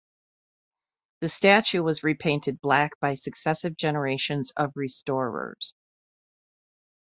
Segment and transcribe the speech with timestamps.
[1.19, 5.75] The statue was repainted black by successive generations of restorers.